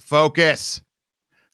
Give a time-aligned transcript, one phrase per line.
[0.00, 0.80] Focus.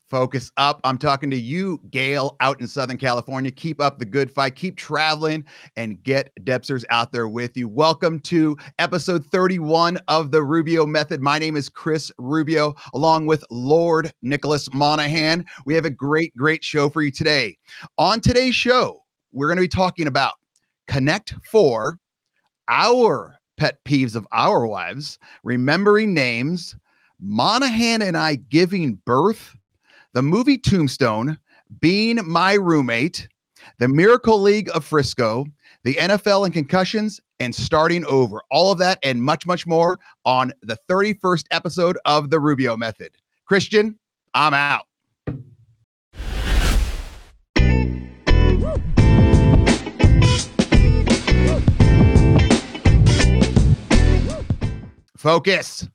[0.08, 0.80] Focus up.
[0.84, 3.50] I'm talking to you, Gail, out in Southern California.
[3.50, 4.54] Keep up the good fight.
[4.54, 5.44] Keep traveling
[5.76, 7.68] and get Debsters out there with you.
[7.68, 11.20] Welcome to episode 31 of the Rubio Method.
[11.20, 15.44] My name is Chris Rubio, along with Lord Nicholas Monaghan.
[15.64, 17.58] We have a great, great show for you today.
[17.98, 19.02] On today's show,
[19.32, 20.34] we're going to be talking about
[20.86, 21.98] Connect Four,
[22.68, 26.76] our pet peeves of our wives, remembering names,
[27.20, 29.56] Monaghan and I giving birth,
[30.12, 31.38] the movie Tombstone,
[31.80, 33.28] being my roommate,
[33.78, 35.46] the Miracle League of Frisco,
[35.82, 38.42] the NFL and concussions, and starting over.
[38.50, 43.12] All of that and much, much more on the 31st episode of The Rubio Method.
[43.46, 43.98] Christian,
[44.34, 44.86] I'm out.
[55.16, 55.88] Focus.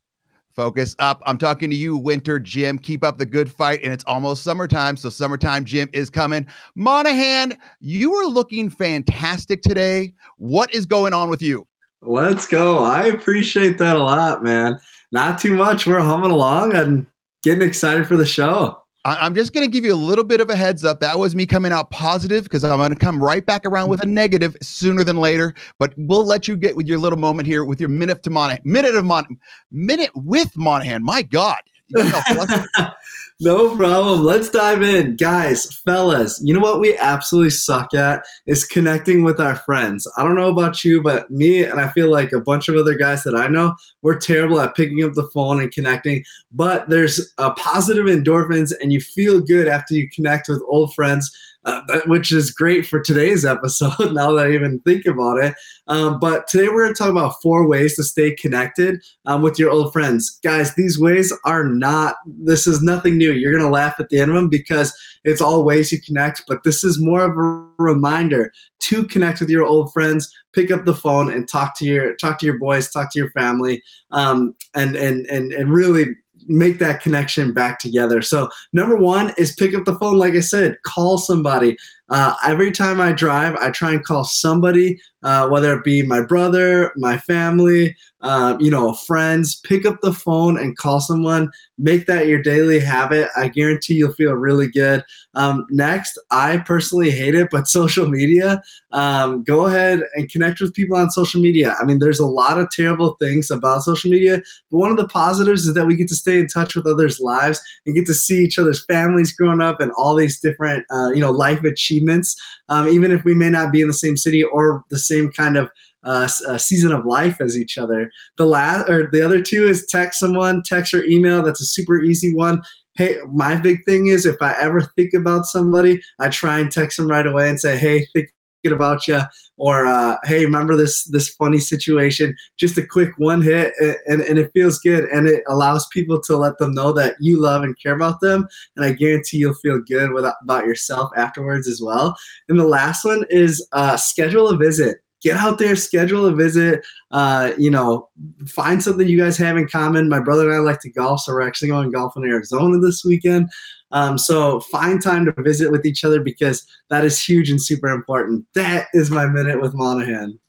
[0.55, 1.21] Focus up.
[1.25, 2.77] I'm talking to you, Winter Jim.
[2.77, 3.81] Keep up the good fight.
[3.83, 4.97] And it's almost summertime.
[4.97, 6.45] So, summertime Jim is coming.
[6.75, 10.13] Monaghan, you are looking fantastic today.
[10.37, 11.67] What is going on with you?
[12.01, 12.83] Let's go.
[12.83, 14.79] I appreciate that a lot, man.
[15.11, 15.85] Not too much.
[15.85, 17.05] We're humming along and
[17.43, 18.80] getting excited for the show.
[19.03, 20.99] I'm just going to give you a little bit of a heads up.
[20.99, 24.03] That was me coming out positive because I'm going to come right back around with
[24.03, 25.55] a negative sooner than later.
[25.79, 28.61] But we'll let you get with your little moment here with your minute to Monaghan,
[28.63, 29.25] minute of Mon,
[29.71, 31.03] minute with Monaghan.
[31.03, 31.57] My God,
[33.39, 34.23] no problem.
[34.23, 35.15] Let's dive in.
[35.15, 40.07] Guys, fellas, you know what we absolutely suck at is connecting with our friends.
[40.17, 42.95] I don't know about you, but me and I feel like a bunch of other
[42.95, 46.23] guys that I know, we're terrible at picking up the phone and connecting.
[46.51, 51.31] But there's a positive endorphins, and you feel good after you connect with old friends
[51.65, 55.53] uh, which is great for today's episode now that I even think about it.
[55.87, 59.59] Um, but today we're going to talk about four ways to stay connected um, with
[59.59, 60.39] your old friends.
[60.43, 63.31] Guys, these ways are not, this is nothing new.
[63.31, 64.93] You're going to laugh at the end of them because
[65.23, 69.49] it's all ways you connect, but this is more of a reminder to connect with
[69.49, 72.89] your old friends pick up the phone and talk to your talk to your boys
[72.89, 76.07] talk to your family um, and and and and really
[76.47, 78.21] make that connection back together.
[78.21, 80.17] So, number one is pick up the phone.
[80.17, 81.77] Like I said, call somebody.
[82.11, 86.21] Uh, every time I drive, I try and call somebody, uh, whether it be my
[86.21, 89.55] brother, my family, uh, you know, friends.
[89.61, 91.49] Pick up the phone and call someone.
[91.77, 93.29] Make that your daily habit.
[93.35, 95.03] I guarantee you'll feel really good.
[95.35, 98.61] Um, next, I personally hate it, but social media.
[98.91, 101.75] Um, go ahead and connect with people on social media.
[101.79, 105.07] I mean, there's a lot of terrible things about social media, but one of the
[105.07, 108.13] positives is that we get to stay in touch with others' lives and get to
[108.13, 112.00] see each other's families growing up and all these different, uh, you know, life achievements
[112.01, 112.35] achievements,
[112.69, 115.57] um, even if we may not be in the same city or the same kind
[115.57, 115.69] of
[116.03, 118.11] uh, uh, season of life as each other.
[118.37, 121.43] The last or the other two is text someone, text or email.
[121.43, 122.61] That's a super easy one.
[122.95, 126.97] Hey, my big thing is if I ever think about somebody, I try and text
[126.97, 128.29] them right away and say, "Hey, think
[128.65, 129.19] about you
[129.57, 132.35] or uh, hey remember this this funny situation?
[132.57, 133.73] Just a quick one hit
[134.07, 137.39] and, and it feels good and it allows people to let them know that you
[137.39, 141.67] love and care about them and i guarantee you'll feel good with, about yourself afterwards
[141.67, 142.15] as well.
[142.49, 146.85] And the last one is uh, schedule a visit get out there, schedule a visit.
[147.11, 148.09] Uh, you know,
[148.47, 150.09] find something you guys have in common.
[150.09, 153.05] My brother and I like to golf, so we're actually going golf in Arizona this
[153.05, 153.49] weekend.
[153.91, 157.89] Um, so find time to visit with each other because that is huge and super
[157.89, 158.45] important.
[158.55, 160.39] That is my minute with Monaghan.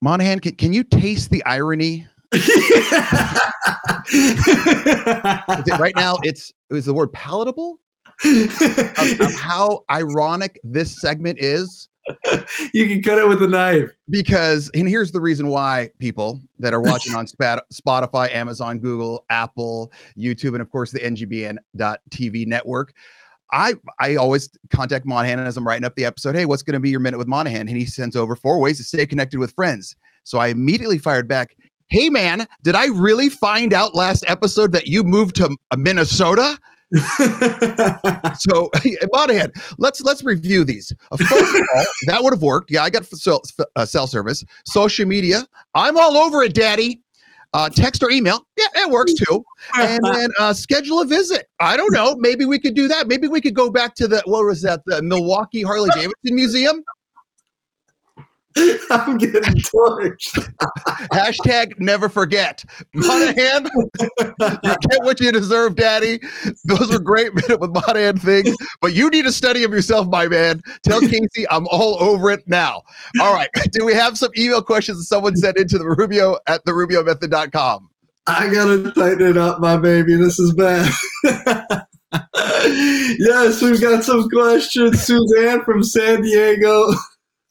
[0.00, 2.06] Monaghan, can, can you taste the irony?
[5.78, 7.80] right now, it's is the word palatable
[8.24, 11.88] of, of how ironic this segment is
[12.72, 13.90] you can cut it with a knife.
[14.08, 17.26] Because, and here's the reason why people that are watching on
[17.72, 22.92] Spotify, Amazon, Google, Apple, YouTube, and of course the NGBN.TV network.
[23.50, 26.34] I I always contact Monaghan as I'm writing up the episode.
[26.34, 27.62] Hey, what's going to be your minute with Monaghan?
[27.62, 29.96] And he sends over four ways to stay connected with friends.
[30.24, 31.56] So I immediately fired back.
[31.88, 36.58] Hey man, did I really find out last episode that you moved to Minnesota?
[38.38, 38.70] so
[39.12, 40.92] Monaghan, let's let's review these.
[41.12, 42.70] Uh, first of all, that would have worked.
[42.70, 43.42] Yeah, I got cell,
[43.76, 45.46] uh, cell service, social media.
[45.74, 47.02] I'm all over it, Daddy.
[47.54, 49.42] Uh, text or email, yeah, it works too.
[49.74, 51.46] And then uh, schedule a visit.
[51.60, 52.14] I don't know.
[52.16, 53.08] Maybe we could do that.
[53.08, 54.82] Maybe we could go back to the what was that?
[54.84, 56.84] The Milwaukee Harley Davidson Museum.
[58.90, 60.52] I'm getting torched.
[61.12, 62.64] Hashtag never forget.
[62.94, 66.20] Monaghan, you get what you deserve, Daddy.
[66.64, 70.28] Those were great minute with Monaghan things, but you need a study of yourself, my
[70.28, 70.60] man.
[70.82, 72.82] Tell Casey I'm all over it now.
[73.20, 73.50] All right.
[73.72, 77.90] Do we have some email questions that someone sent into the Rubio at the Method.com?
[78.26, 80.14] I gotta tighten it up, my baby.
[80.14, 80.92] This is bad.
[83.18, 85.02] yes, we've got some questions.
[85.02, 86.92] Suzanne from San Diego.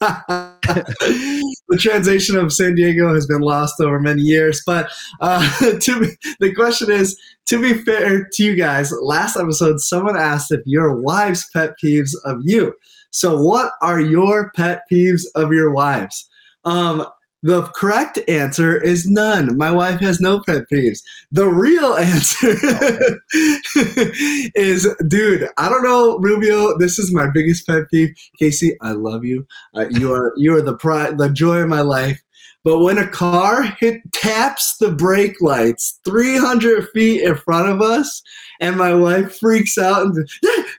[0.00, 4.90] the translation of San Diego has been lost over many years, but
[5.20, 5.40] uh,
[5.80, 6.08] to be,
[6.38, 11.00] the question is: To be fair to you guys, last episode someone asked if your
[11.00, 12.74] wives' pet peeves of you.
[13.10, 16.28] So, what are your pet peeves of your wives?
[16.64, 17.04] Um,
[17.42, 19.56] the correct answer is none.
[19.56, 21.00] My wife has no pet peeves.
[21.30, 22.54] The real answer
[24.54, 26.76] is, dude, I don't know, Rubio.
[26.78, 28.14] This is my biggest pet peeve.
[28.38, 29.46] Casey, I love you.
[29.74, 32.20] Uh, you are you are the pride, the joy of my life.
[32.64, 38.22] But when a car hit taps the brake lights 300 feet in front of us,
[38.60, 40.28] and my wife freaks out and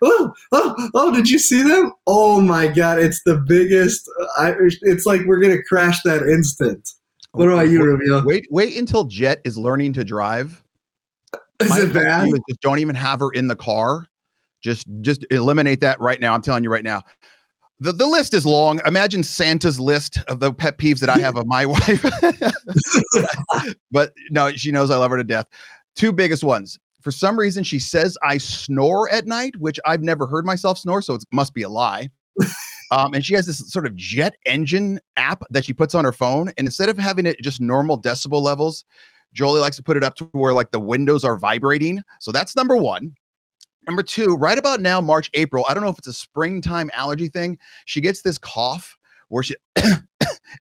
[0.02, 1.94] oh, oh, oh, did you see them?
[2.06, 4.10] Oh my god, it's the biggest.
[4.20, 6.90] Uh, I, it's like we're gonna crash that instant.
[7.32, 8.24] What about you, Rubio?
[8.26, 10.64] Wait, wait until Jet is learning to drive.
[11.60, 12.28] Is My it bad?
[12.28, 14.08] is Just don't even have her in the car.
[14.62, 16.34] Just just eliminate that right now.
[16.34, 17.04] I'm telling you right now.
[17.80, 18.82] The, the list is long.
[18.86, 22.06] Imagine Santa's list of the pet peeves that I have of my wife.
[23.92, 25.48] but no, she knows I love her to death.
[25.96, 26.78] Two biggest ones.
[27.02, 31.02] For some reason, she says I snore at night, which I've never heard myself snore,
[31.02, 32.10] so it must be a lie.
[32.92, 36.12] Um, and she has this sort of jet engine app that she puts on her
[36.12, 36.52] phone.
[36.58, 38.84] And instead of having it just normal decibel levels,
[39.34, 42.02] Jolie likes to put it up to where like the windows are vibrating.
[42.20, 43.14] So that's number one.
[43.90, 47.28] Number two, right about now, March, April, I don't know if it's a springtime allergy
[47.28, 47.58] thing.
[47.86, 48.96] She gets this cough
[49.30, 50.04] where she, and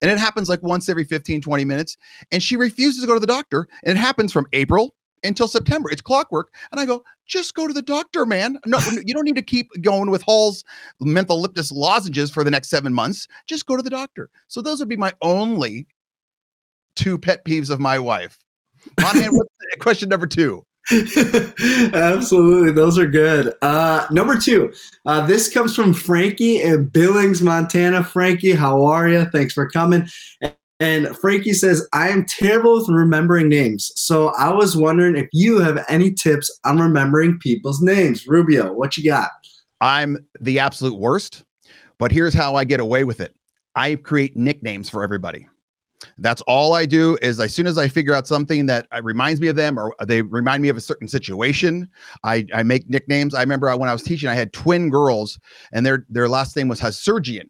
[0.00, 1.98] it happens like once every 15, 20 minutes.
[2.32, 3.68] And she refuses to go to the doctor.
[3.84, 4.94] And it happens from April
[5.24, 5.90] until September.
[5.90, 6.54] It's clockwork.
[6.72, 8.58] And I go, just go to the doctor, man.
[8.64, 10.64] No, you don't need to keep going with Hall's
[11.02, 13.28] mentholyptus lozenges for the next seven months.
[13.46, 14.30] Just go to the doctor.
[14.46, 15.86] So those would be my only
[16.96, 18.38] two pet peeves of my wife.
[19.80, 20.64] Question number two?
[21.92, 23.52] Absolutely, those are good.
[23.60, 24.72] Uh, number two,
[25.04, 28.02] uh, this comes from Frankie in Billings, Montana.
[28.02, 29.26] Frankie, how are you?
[29.26, 30.08] Thanks for coming.
[30.80, 33.92] And Frankie says, I am terrible with remembering names.
[33.96, 38.26] So I was wondering if you have any tips on remembering people's names.
[38.26, 39.30] Rubio, what you got?
[39.80, 41.44] I'm the absolute worst,
[41.98, 43.34] but here's how I get away with it.
[43.74, 45.48] I create nicknames for everybody.
[46.18, 49.40] That's all I do is as soon as I figure out something that uh, reminds
[49.40, 51.88] me of them or they remind me of a certain situation,
[52.24, 53.34] I, I make nicknames.
[53.34, 55.38] I remember when I was teaching, I had twin girls
[55.72, 57.48] and their their last name was Hasurgian.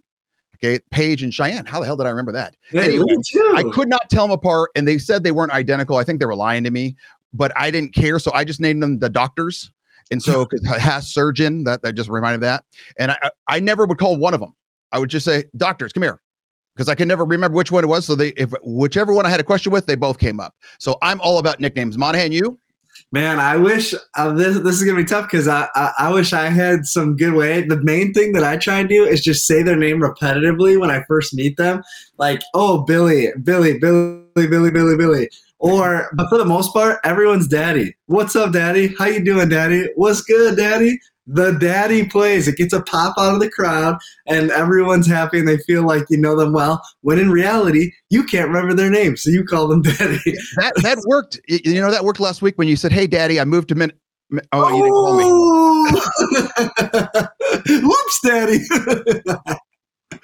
[0.56, 1.66] Okay, Paige and Cheyenne.
[1.66, 2.56] How the hell did I remember that?
[2.70, 3.14] Hey, Anyway.
[3.54, 5.96] I could not tell them apart, and they said they weren't identical.
[5.96, 6.96] I think they were lying to me,
[7.32, 9.70] but I didn't care, so I just named them the doctors.
[10.10, 12.64] And so, because has surgeon, that that just reminded me of that.
[12.98, 14.54] And I I I never would call one of them.
[14.90, 16.20] I would just say, "Doctors, come here,"
[16.78, 18.06] because I can never remember which one it was.
[18.06, 20.54] So they, if whichever one I had a question with, they both came up.
[20.78, 21.98] So I'm all about nicknames.
[21.98, 22.56] Monaghan, you?
[23.10, 26.32] Man, I wish uh, this this is gonna be tough because I, I I wish
[26.32, 27.62] I had some good way.
[27.62, 30.90] The main thing that I try and do is just say their name repetitively when
[30.90, 31.82] I first meet them,
[32.19, 35.28] like oh Billy, Billy, Billy, Billy, Billy, Billy.
[35.60, 37.94] Or, but for the most part, everyone's daddy.
[38.06, 38.94] What's up, daddy?
[38.99, 39.88] How you doing, daddy?
[39.96, 40.99] What's good, daddy?
[41.26, 42.49] The daddy plays.
[42.49, 46.05] It gets a pop out of the crowd, and everyone's happy and they feel like
[46.08, 46.81] you know them well.
[47.02, 50.20] When in reality, you can't remember their name, so you call them daddy.
[50.56, 51.38] That that worked.
[51.49, 53.93] You know that worked last week when you said, "Hey, Daddy, I moved to Min."
[54.31, 55.25] Min- Oh, you didn't call me.
[55.25, 55.31] me.
[55.31, 57.27] Oh!
[57.88, 59.55] Whoops, daddy.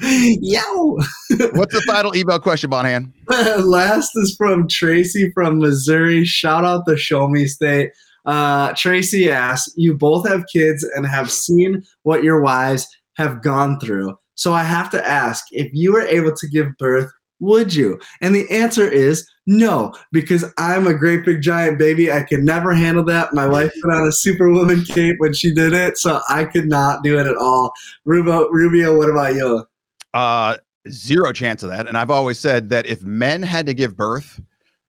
[0.00, 0.62] Yo.
[1.52, 3.12] What's the final email question, Monaghan?
[3.28, 6.24] Last is from Tracy from Missouri.
[6.24, 7.92] Shout out the Show Me State.
[8.24, 12.86] Uh, Tracy asks, You both have kids and have seen what your wives
[13.16, 14.18] have gone through.
[14.34, 17.10] So I have to ask, if you were able to give birth,
[17.40, 18.00] would you?
[18.20, 22.10] And the answer is no, because I'm a great big giant baby.
[22.10, 23.34] I could never handle that.
[23.34, 27.02] My wife put on a superwoman cape when she did it, so I could not
[27.02, 27.72] do it at all.
[28.04, 29.66] Rubio, Rubio what about you?
[30.14, 30.56] Uh,
[30.88, 31.86] zero chance of that.
[31.88, 34.40] And I've always said that if men had to give birth,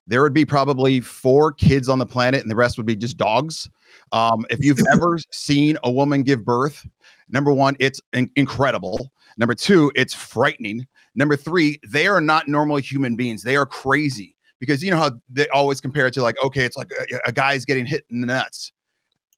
[0.07, 3.17] there would be probably four kids on the planet, and the rest would be just
[3.17, 3.69] dogs.
[4.11, 6.87] Um, if you've ever seen a woman give birth,
[7.27, 9.11] number one, it's in- incredible.
[9.37, 10.87] Number two, it's frightening.
[11.15, 13.41] Number three, they are not normal human beings.
[13.41, 16.77] They are crazy because you know how they always compare it to like, okay, it's
[16.77, 18.71] like a, a guy's getting hit in the nuts.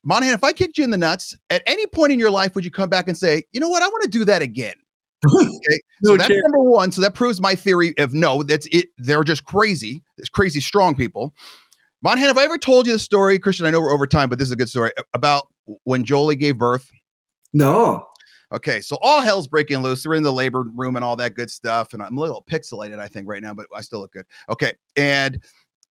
[0.03, 2.65] Monaghan, if I kicked you in the nuts, at any point in your life, would
[2.65, 4.75] you come back and say, you know what, I want to do that again?
[5.25, 6.91] Okay, so No that's number one.
[6.91, 8.89] So that proves my theory of no, that's it.
[8.97, 10.03] They're just crazy.
[10.17, 11.33] It's crazy strong people.
[12.03, 13.65] Monaghan, have I ever told you the story, Christian?
[13.65, 15.47] I know we're over time, but this is a good story about
[15.83, 16.91] when Jolie gave birth.
[17.53, 18.07] No.
[18.53, 20.05] Okay, so all hell's breaking loose.
[20.05, 21.93] We're in the labor room and all that good stuff.
[21.93, 24.25] And I'm a little pixelated, I think, right now, but I still look good.
[24.49, 24.73] Okay.
[24.95, 25.43] And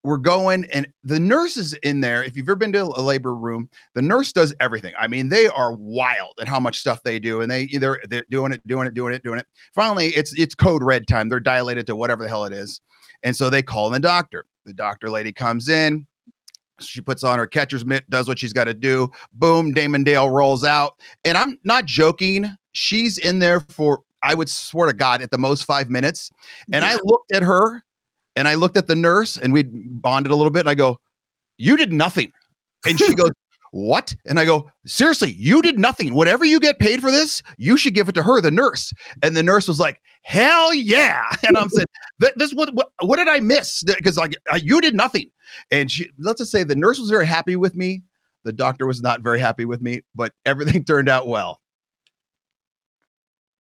[0.06, 3.34] we're going and the nurse is in there if you've ever been to a labor
[3.34, 4.94] room the nurse does everything.
[4.96, 8.24] I mean they are wild at how much stuff they do and they either they're
[8.30, 9.46] doing it doing it doing it doing it.
[9.74, 11.28] Finally it's it's code red time.
[11.28, 12.80] They're dilated to whatever the hell it is
[13.24, 14.46] and so they call in the doctor.
[14.64, 16.06] The doctor lady comes in
[16.78, 19.10] she puts on her catcher's mitt does what she's got to do.
[19.32, 20.94] Boom damon dale rolls out
[21.24, 22.48] and i'm not joking.
[22.72, 26.30] She's in there for i would swear to god at the most five minutes
[26.72, 27.82] and i looked at her
[28.36, 30.60] and I looked at the nurse and we bonded a little bit.
[30.60, 31.00] And I go,
[31.58, 32.32] You did nothing.
[32.86, 33.32] And she goes,
[33.72, 34.14] What?
[34.26, 36.14] And I go, Seriously, you did nothing.
[36.14, 38.92] Whatever you get paid for this, you should give it to her, the nurse.
[39.22, 41.24] And the nurse was like, Hell yeah.
[41.48, 41.86] And I'm saying,
[42.36, 43.82] This what, what what did I miss?
[43.82, 45.30] Because like you did nothing.
[45.70, 48.02] And she let's just say the nurse was very happy with me.
[48.44, 51.60] The doctor was not very happy with me, but everything turned out well.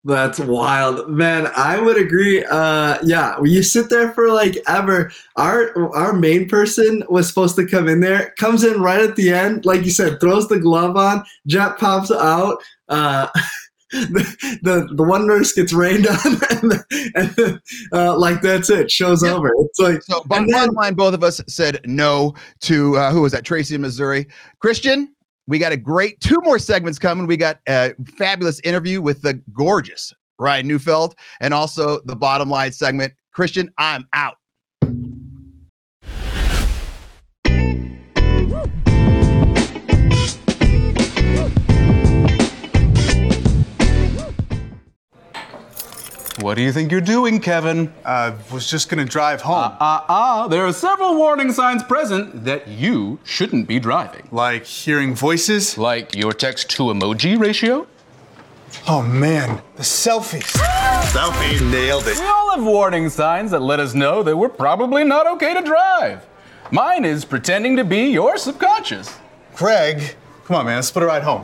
[0.06, 1.50] That's wild, man.
[1.58, 2.46] I would agree.
[2.46, 7.68] Uh, yeah, you sit there for like ever, our our main person was supposed to
[7.68, 10.96] come in there, comes in right at the end, like you said, throws the glove
[10.96, 12.64] on, jet pops out.
[12.88, 13.28] Uh,
[13.92, 16.18] the, the the one nurse gets rained on,
[16.50, 16.74] and,
[17.16, 18.90] and uh, like that's it.
[18.90, 19.34] Show's yeah.
[19.34, 19.52] over.
[19.58, 20.24] It's like so.
[20.28, 23.44] Bottom line, both of us said no to uh, who was that?
[23.44, 24.28] Tracy, Missouri.
[24.60, 25.14] Christian,
[25.50, 27.26] we got a great two more segments coming.
[27.26, 32.72] We got a fabulous interview with the gorgeous Ryan Neufeld and also the bottom line
[32.72, 33.14] segment.
[33.34, 34.36] Christian, I'm out.
[46.42, 47.94] What do you think you're doing, Kevin?
[48.06, 49.56] I uh, was just gonna drive home.
[49.58, 54.26] Ah, uh, ah, uh, there are several warning signs present that you shouldn't be driving.
[54.32, 55.78] Like hearing voices?
[55.78, 57.88] Like your text to emoji ratio?
[58.88, 60.56] Oh man, the selfies.
[61.12, 61.60] Selfies.
[61.70, 62.18] Nailed it.
[62.18, 65.62] We all have warning signs that let us know that we're probably not okay to
[65.62, 66.26] drive.
[66.72, 69.18] Mine is pretending to be your subconscious.
[69.56, 70.16] Craig,
[70.46, 71.44] come on, man, let's put a ride home.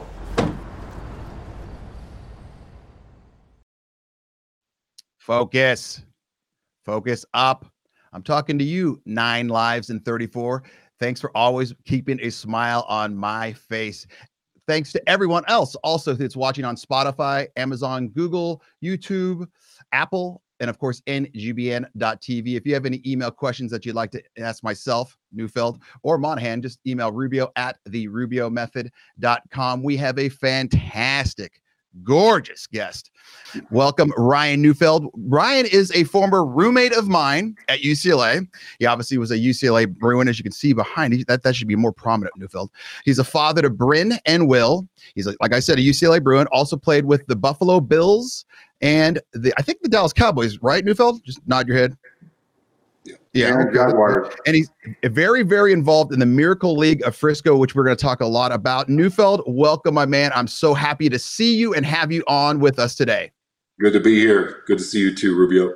[5.26, 6.04] Focus.
[6.86, 7.66] Focus up.
[8.14, 10.62] I'm talking to you, nine lives in 34.
[11.00, 14.06] Thanks for always keeping a smile on my face.
[14.68, 19.48] Thanks to everyone else also that's watching on Spotify, Amazon, Google, YouTube,
[19.94, 22.56] Apple, and of course ngbn.tv.
[22.56, 26.62] If you have any email questions that you'd like to ask myself, Neufeld, or Monaghan,
[26.62, 29.82] just email Rubio at the Rubio method.com.
[29.82, 31.62] We have a fantastic
[32.04, 33.12] gorgeous guest.
[33.72, 35.10] Welcome, Ryan Neufeld.
[35.16, 38.48] Ryan is a former roommate of mine at UCLA.
[38.80, 41.14] He obviously was a UCLA Bruin, as you can see behind.
[41.14, 42.36] He, that that should be more prominent.
[42.38, 42.70] Neufeld.
[43.06, 44.88] He's a father to Bryn and Will.
[45.16, 46.48] He's a, like I said, a UCLA Bruin.
[46.52, 48.46] Also played with the Buffalo Bills
[48.82, 50.60] and the I think the Dallas Cowboys.
[50.60, 51.24] Right, Neufeld?
[51.24, 51.98] Just nod your head.
[53.34, 54.30] Yeah, okay.
[54.46, 54.72] and he's
[55.04, 58.26] very, very involved in the Miracle League of Frisco, which we're going to talk a
[58.26, 58.88] lot about.
[58.88, 60.32] Neufeld, welcome, my man.
[60.34, 63.32] I'm so happy to see you and have you on with us today.
[63.80, 64.64] Good to be here.
[64.68, 65.74] Good to see you too, Rubio.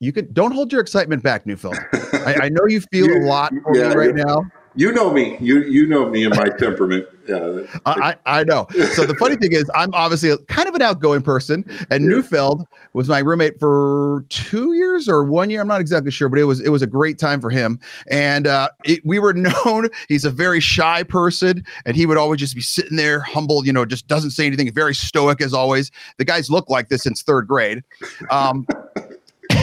[0.00, 1.76] You can don't hold your excitement back, Neufeld.
[2.12, 4.42] I, I know you feel a lot for yeah, me right now
[4.74, 5.36] you know me.
[5.40, 7.06] You you know me and my temperament.
[7.28, 8.66] Yeah, I I know.
[8.94, 12.10] So the funny thing is, I'm obviously a, kind of an outgoing person, and yeah.
[12.10, 15.60] Neufeld was my roommate for two years or one year.
[15.60, 17.78] I'm not exactly sure, but it was it was a great time for him.
[18.10, 19.32] And uh, it, we were
[19.64, 19.88] known.
[20.08, 23.66] He's a very shy person, and he would always just be sitting there, humble.
[23.66, 24.72] You know, just doesn't say anything.
[24.72, 25.90] Very stoic as always.
[26.18, 27.82] The guys look like this since third grade.
[28.30, 28.66] Um,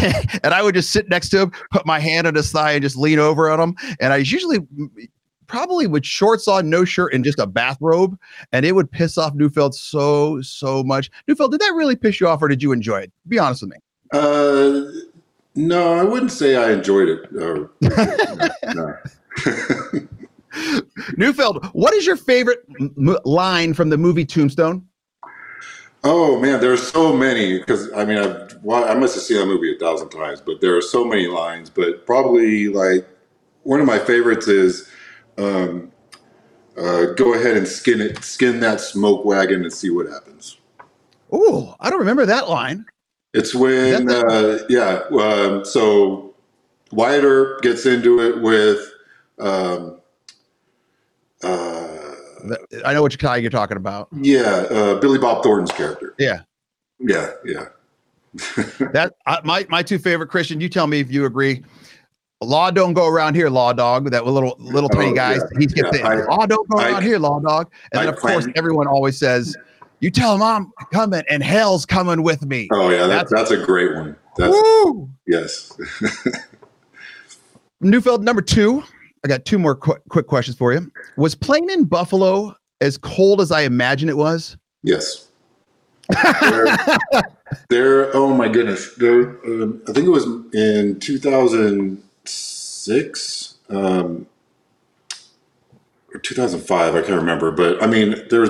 [0.43, 2.81] and I would just sit next to him, put my hand on his thigh, and
[2.81, 3.75] just lean over on him.
[3.99, 4.59] And I usually
[5.47, 8.17] probably with shorts on, no shirt, and just a bathrobe,
[8.51, 11.09] and it would piss off Neufeld so so much.
[11.27, 13.11] Neufeld, did that really piss you off, or did you enjoy it?
[13.27, 13.77] Be honest with me.
[14.13, 14.81] Uh,
[15.55, 17.25] no, I wouldn't say I enjoyed it.
[17.41, 17.71] Or,
[18.73, 18.97] no.
[21.17, 24.85] Neufeld, what is your favorite m- line from the movie Tombstone?
[26.09, 29.37] Oh man, there are so many because I mean I've well, I must have seen
[29.39, 31.69] that movie a thousand times, but there are so many lines.
[31.69, 33.05] But probably like
[33.63, 34.89] one of my favorites is
[35.37, 35.91] um,
[36.77, 40.57] uh, go ahead and skin it, skin that smoke wagon and see what happens.
[41.29, 42.85] Oh, I don't remember that line.
[43.33, 46.33] It's when uh, yeah, um, so
[46.93, 48.93] Wyatt Earp gets into it with.
[49.39, 49.99] Um,
[51.43, 51.86] uh,
[52.85, 54.09] I know which guy you're talking about.
[54.11, 56.15] Yeah, uh, Billy Bob Thornton's character.
[56.17, 56.41] Yeah,
[56.99, 57.65] yeah, yeah.
[58.93, 59.13] that
[59.43, 60.61] my my two favorite Christian.
[60.61, 61.63] You tell me if you agree.
[62.41, 64.11] Law don't go around here, law dog.
[64.11, 65.41] That little little tiny oh, guys.
[65.53, 67.71] Yeah, he gets yeah, law don't go I, around here, law dog.
[67.91, 68.33] And I then of plan.
[68.41, 69.55] course everyone always says,
[70.01, 73.51] "You tell him I'm coming, and hell's coming with me." Oh yeah, that, that's, that's
[73.51, 74.15] a great one.
[74.37, 75.09] That's, woo!
[75.25, 75.75] Yes.
[77.81, 78.83] Neufeld number two.
[79.23, 80.91] I got two more qu- quick questions for you.
[81.17, 84.57] Was playing in Buffalo as cold as I imagine it was?
[84.83, 85.27] Yes.
[87.69, 88.93] There, oh my goodness.
[88.95, 94.27] There, um, I think it was in 2006 um,
[96.13, 96.95] or 2005.
[96.95, 97.51] I can't remember.
[97.51, 98.49] But I mean, there's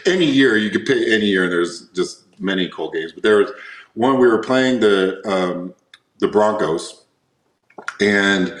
[0.06, 3.12] any year you could pick any year, and there's just many cold games.
[3.12, 3.50] But there was
[3.94, 5.74] one we were playing the um,
[6.18, 7.04] the Broncos,
[8.00, 8.58] and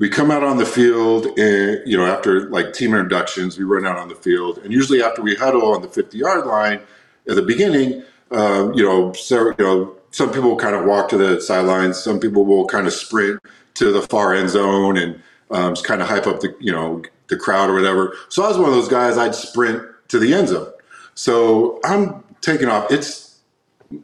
[0.00, 3.86] we come out on the field and you know after like team introductions we run
[3.86, 4.58] out on the field.
[4.58, 6.80] And usually after we huddle on the 50 yard line
[7.28, 8.02] at the beginning
[8.32, 12.18] uh, you know so you know some people kind of walk to the sidelines some
[12.18, 13.40] people will kind of sprint
[13.74, 17.02] to the far end zone and um, just kind of hype up the you know
[17.28, 18.16] the crowd or whatever.
[18.28, 20.72] So i was one of those guys i'd sprint to the end zone.
[21.14, 23.38] So i'm taking off it's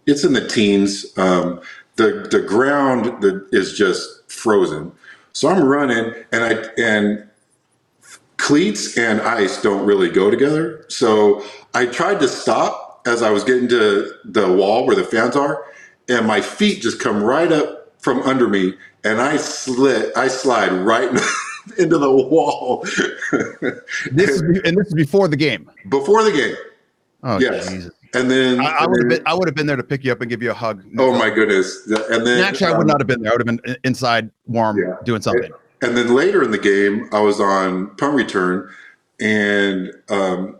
[0.05, 1.61] it's in the teens um,
[1.97, 4.93] the the ground that is just frozen
[5.37, 7.29] so I'm running, and I and
[8.39, 10.87] cleats and ice don't really go together.
[10.89, 15.37] So I tried to stop as I was getting to the wall where the fans
[15.37, 15.63] are,
[16.09, 18.73] and my feet just come right up from under me,
[19.05, 21.11] and I slid, I slide right
[21.79, 22.87] into the wall.
[24.11, 25.71] This is, be- and this is before the game.
[25.91, 26.57] Before the game,
[27.25, 27.93] Oh, yes, Jesus.
[28.17, 29.23] And then I, I would have been.
[29.27, 30.85] I would have been there to pick you up and give you a hug.
[30.99, 33.33] oh my goodness, and then Actually, I would um, not have been there.
[33.33, 34.97] I would have been inside, warm, Yeah.
[35.05, 35.51] doing something.
[35.83, 38.71] And then later in the game, I was on punt return,
[39.21, 40.57] and um,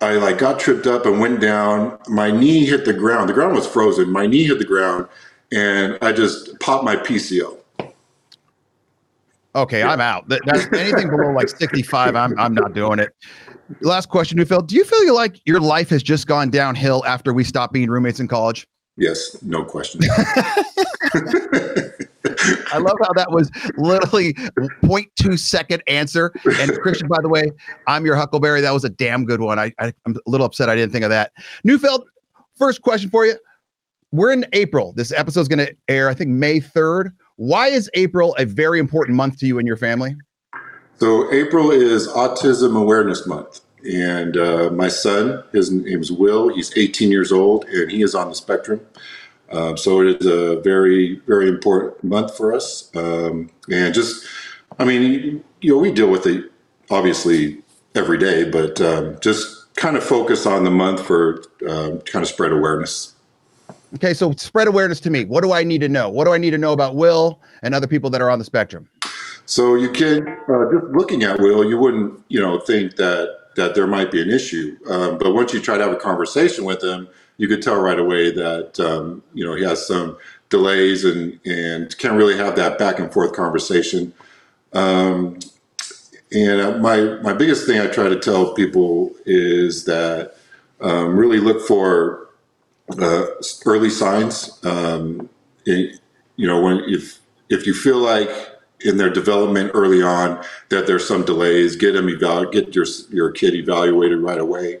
[0.00, 1.98] I like got tripped up and went down.
[2.08, 3.28] My knee hit the ground.
[3.28, 4.10] The ground was frozen.
[4.10, 5.08] My knee hit the ground,
[5.52, 7.55] and I just popped my PCL.
[9.56, 10.28] Okay, I'm out.
[10.28, 12.14] That, that's anything below like 65.
[12.14, 13.10] I'm I'm not doing it.
[13.80, 14.68] Last question, Neufeld.
[14.68, 18.20] Do you feel like your life has just gone downhill after we stopped being roommates
[18.20, 18.66] in college?
[18.96, 20.02] Yes, no question.
[22.72, 26.32] I love how that was literally 0.2 second answer.
[26.60, 27.50] And Christian, by the way,
[27.86, 28.60] I'm your Huckleberry.
[28.60, 29.58] That was a damn good one.
[29.58, 31.32] I, I I'm a little upset I didn't think of that.
[31.64, 32.04] Neufeld,
[32.56, 33.36] first question for you.
[34.12, 34.92] We're in April.
[34.92, 37.12] This episode is going to air, I think, May 3rd.
[37.36, 40.16] Why is April a very important month to you and your family?
[40.98, 46.48] So April is Autism Awareness Month, and uh, my son, his name is Will.
[46.48, 48.80] He's 18 years old, and he is on the spectrum.
[49.52, 52.90] Um, so it is a very, very important month for us.
[52.96, 54.24] Um, and just,
[54.78, 56.50] I mean, you know, we deal with it
[56.90, 57.62] obviously
[57.94, 62.28] every day, but um, just kind of focus on the month for um, kind of
[62.28, 63.14] spread awareness.
[63.94, 65.24] Okay, so spread awareness to me.
[65.24, 66.08] What do I need to know?
[66.08, 68.44] What do I need to know about Will and other people that are on the
[68.44, 68.88] spectrum?
[69.46, 73.74] So you can uh, just looking at Will, you wouldn't you know think that that
[73.74, 76.82] there might be an issue, um, but once you try to have a conversation with
[76.82, 80.18] him, you could tell right away that um, you know he has some
[80.50, 84.12] delays and and can't really have that back and forth conversation.
[84.72, 85.38] Um,
[86.32, 90.34] and uh, my my biggest thing I try to tell people is that
[90.80, 92.25] um, really look for
[93.00, 93.26] uh,
[93.66, 94.58] early signs.
[94.64, 95.28] Um,
[95.64, 96.00] it-
[96.38, 98.30] you know when if if you feel like
[98.80, 103.30] in their development early on that there's some delays, get them eval- get your your
[103.30, 104.80] kid evaluated right away.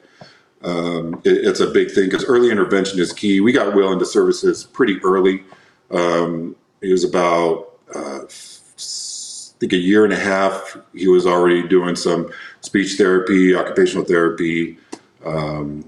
[0.62, 3.40] Um, it- it's a big thing because early intervention is key.
[3.40, 5.44] We got Will into services pretty early.
[5.90, 10.76] Um, he was about uh, I think a year and a half.
[10.94, 14.78] He was already doing some speech therapy, occupational therapy,
[15.24, 15.84] um,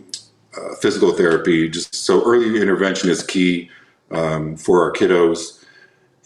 [0.56, 1.68] uh, physical therapy.
[1.68, 3.70] Just so early intervention is key
[4.10, 5.64] um, for our kiddos,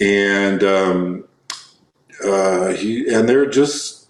[0.01, 1.25] and um,
[2.25, 4.09] uh, he and they're just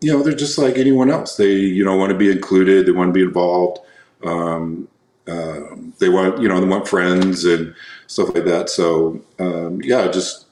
[0.00, 1.36] you know they're just like anyone else.
[1.36, 2.86] They you know want to be included.
[2.86, 3.80] They want to be involved.
[4.24, 4.88] Um,
[5.28, 5.60] uh,
[5.98, 7.74] they want you know they want friends and
[8.06, 8.68] stuff like that.
[8.68, 10.46] So um, yeah, just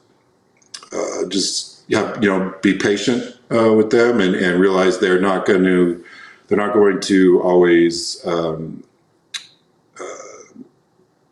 [0.93, 5.47] uh, just yeah you know be patient uh, with them and, and realize they're not
[5.47, 6.05] going to
[6.47, 8.83] they're not going to always um,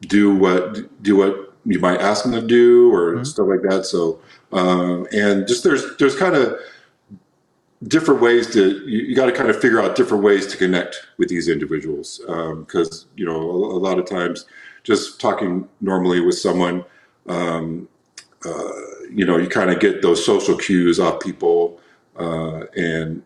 [0.03, 3.85] do what do what you might ask them to do or stuff like that.
[3.85, 4.21] So
[4.53, 6.59] um, and just there's there's kind of
[7.87, 11.07] different ways to you, you got to kind of figure out different ways to connect
[11.17, 12.21] with these individuals
[12.61, 14.47] because you know a, a lot of times
[14.83, 16.85] just talking normally with someone
[17.29, 17.89] um,
[18.45, 18.73] uh,
[19.13, 21.81] you know you kind of get those social cues off people
[22.19, 23.23] uh, and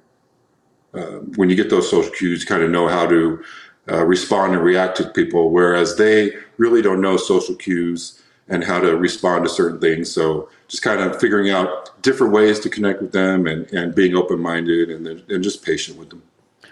[0.94, 3.42] uh, when you get those social cues you kind of know how to
[3.90, 6.32] uh, respond and react to people whereas they
[6.62, 11.00] really don't know social cues and how to respond to certain things so just kind
[11.00, 15.42] of figuring out different ways to connect with them and, and being open-minded and, and
[15.42, 16.22] just patient with them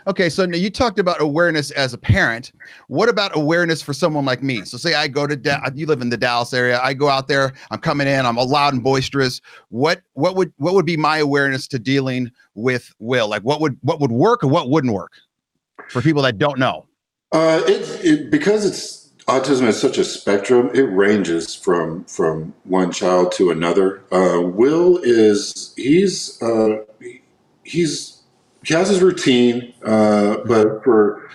[0.06, 2.52] Okay, so now you talked about awareness as a parent.
[2.88, 4.64] What about awareness for someone like me?
[4.64, 6.80] So, say I go to da- you live in the Dallas area.
[6.82, 7.52] I go out there.
[7.70, 8.24] I'm coming in.
[8.24, 9.42] I'm loud and boisterous.
[9.68, 13.28] What what would what would be my awareness to dealing with Will?
[13.28, 15.12] Like, what would what would work or what wouldn't work
[15.90, 16.86] for people that don't know?
[17.32, 18.99] Uh, it, it because it's
[19.30, 20.70] autism is such a spectrum.
[20.74, 24.02] It ranges from from one child to another.
[24.12, 26.84] Uh, Will is he's uh,
[27.62, 28.22] he's
[28.64, 31.30] he has his routine, uh, but for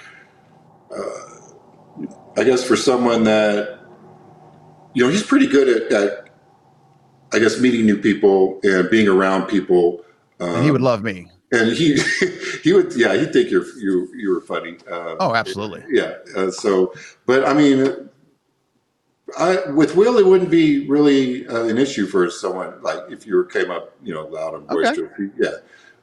[0.96, 2.06] uh,
[2.38, 3.80] I guess for someone that
[4.94, 6.30] you know he's pretty good at, at
[7.34, 10.02] I guess meeting new people and being around people.
[10.40, 11.30] Um, And he would love me.
[11.56, 11.98] And he
[12.64, 14.78] he would yeah he'd think you're you you were funny.
[14.90, 15.84] Uh, Oh, absolutely.
[15.90, 16.16] yeah.
[16.36, 16.94] Uh, so,
[17.26, 18.10] but I mean,
[19.40, 23.46] I with Will, it wouldn't be really uh, an issue for someone like if you
[23.52, 24.84] came up, you know, loud and Okay.
[24.90, 25.32] boisterous.
[25.38, 25.50] Yeah.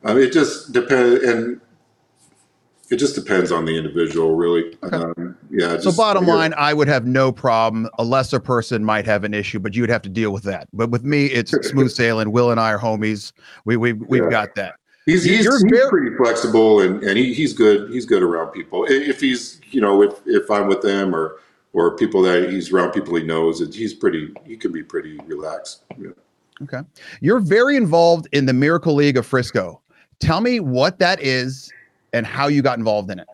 [0.05, 1.61] I mean, it just depends, and
[2.91, 4.77] it just depends on the individual, really.
[4.83, 4.97] Okay.
[4.97, 5.79] Um, yeah.
[5.79, 6.35] So, bottom yeah.
[6.35, 7.88] line, I would have no problem.
[8.01, 10.67] A lesser person might have an issue, but you would have to deal with that.
[10.73, 12.33] But with me, it's smooth sailing.
[12.33, 13.33] Will and I are homies.
[13.65, 14.31] We we we've Yeah.
[14.31, 14.75] got that.
[15.07, 17.91] He's he's, he's pretty flexible and, and he, he's good.
[17.91, 18.87] He's good around people.
[18.88, 21.38] If he's you know if if I'm with them or
[21.73, 24.33] or people that he's around people he knows, he's pretty.
[24.45, 25.83] He can be pretty relaxed.
[25.99, 26.11] Yeah.
[26.62, 26.81] Okay.
[27.21, 29.81] You're very involved in the Miracle League of Frisco.
[30.21, 31.73] Tell me what that is
[32.12, 33.27] and how you got involved in it.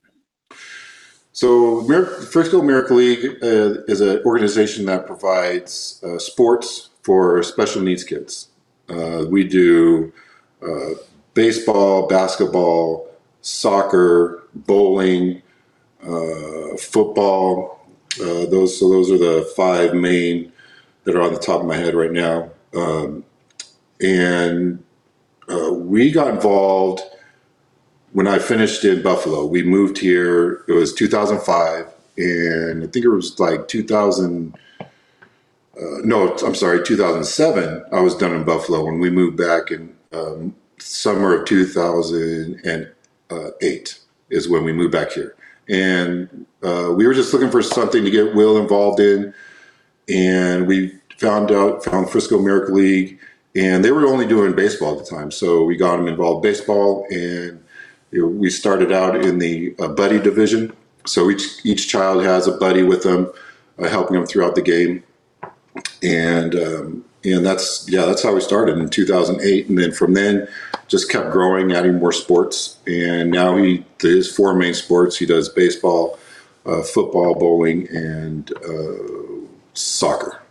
[1.32, 7.82] So, Mir- Frisco Miracle League uh, is an organization that provides uh, sports for special
[7.82, 8.48] needs kids.
[8.88, 10.12] Uh, we do
[10.62, 10.94] uh,
[11.38, 13.08] baseball, basketball,
[13.42, 15.40] soccer, bowling,
[16.02, 17.86] uh, football.
[18.20, 20.50] Uh, those so those are the five main
[21.04, 22.50] that are on the top of my head right now.
[22.74, 23.24] Um,
[24.00, 24.82] and
[25.48, 27.02] uh, we got involved
[28.10, 30.64] when I finished in Buffalo, we moved here.
[30.66, 34.58] It was 2005, and I think it was like 2000.
[34.80, 34.86] Uh,
[36.02, 37.84] no, I'm sorry, 2007.
[37.92, 43.98] I was done in Buffalo when we moved back and um, summer of 2008
[44.30, 45.34] is when we moved back here,
[45.68, 49.32] and uh, we were just looking for something to get Will involved in,
[50.08, 53.18] and we found out found Frisco Miracle League,
[53.54, 56.50] and they were only doing baseball at the time, so we got him involved in
[56.50, 57.62] baseball and
[58.12, 60.72] we started out in the uh, buddy division.
[61.06, 63.32] So each each child has a buddy with them,
[63.78, 65.02] uh, helping them throughout the game,
[66.02, 70.48] and um, and that's yeah, that's how we started in 2008, and then from then
[70.88, 75.16] just kept growing, adding more sports, and now he his four main sports.
[75.16, 76.18] He does baseball,
[76.66, 80.42] uh, football, bowling, and uh, soccer.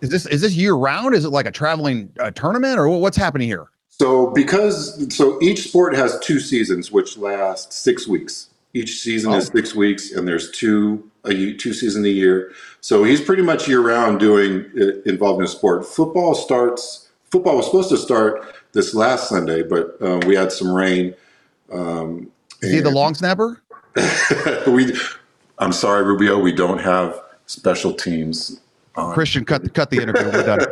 [0.00, 1.14] Is this is this year round?
[1.14, 3.66] Is it like a traveling uh, tournament or what's happening here?
[3.88, 8.46] So because so each sport has two seasons, which last six weeks.
[8.72, 9.52] Each season is Oh.
[9.52, 12.52] six weeks, and there's two a two seasons a year.
[12.80, 15.84] So he's pretty much year round doing uh, involved in a sport.
[15.84, 17.08] Football starts.
[17.30, 21.14] Football was supposed to start this last Sunday, but uh, we had some rain.
[21.72, 22.30] Um,
[22.62, 23.62] Is he the long snapper?
[24.66, 24.96] we,
[25.58, 26.38] I'm sorry, Rubio.
[26.38, 28.60] We don't have special teams.
[28.96, 29.14] On.
[29.14, 30.24] Christian, cut cut the interview.
[30.24, 30.66] We're done.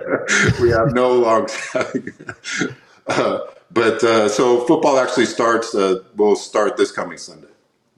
[0.61, 1.49] we have no long
[3.07, 3.39] uh,
[3.71, 7.47] but uh, so football actually starts uh, will start this coming sunday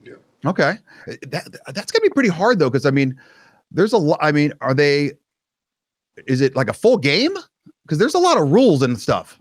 [0.04, 0.14] Yeah.
[0.44, 0.74] Okay,
[1.06, 3.18] that that's gonna be pretty hard though, because I mean,
[3.70, 4.18] there's a lot.
[4.20, 5.12] I mean, are they?
[6.26, 7.34] Is it like a full game?
[7.82, 9.39] Because there's a lot of rules and stuff.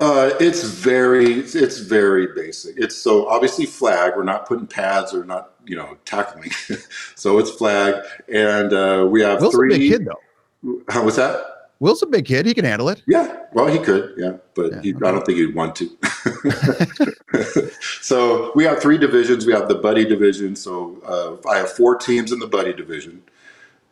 [0.00, 5.24] Uh, it's very it's very basic it's so obviously flag we're not putting pads or
[5.24, 6.50] not you know tackling
[7.14, 7.94] so it's flag
[8.32, 10.82] and uh, we have Will's three a big kid though.
[10.88, 12.46] how was that Will's a big kid.
[12.46, 13.02] He can handle it.
[13.06, 15.06] Yeah, well, he could, yeah, but Yeah, he, okay.
[15.06, 17.70] I don't think he'd want to.
[18.00, 19.44] so we have three divisions.
[19.44, 20.56] We have the buddy division.
[20.56, 23.22] So uh, I have four teams in the buddy division,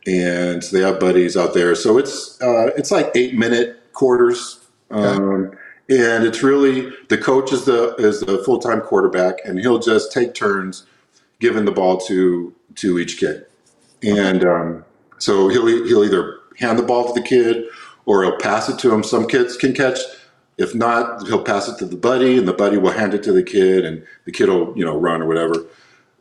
[0.06, 1.74] and they have buddies out there.
[1.74, 5.52] So it's uh, it's like eight minute quarters, um,
[5.88, 10.12] and it's really the coach is the is the full time quarterback, and he'll just
[10.12, 10.86] take turns
[11.40, 13.46] giving the ball to to each kid,
[14.02, 14.84] and um,
[15.18, 17.66] so he'll he'll either hand the ball to the kid
[18.06, 19.02] or he'll pass it to him.
[19.02, 19.98] Some kids can catch.
[20.56, 23.32] If not, he'll pass it to the buddy, and the buddy will hand it to
[23.32, 25.66] the kid, and the kid will you know run or whatever.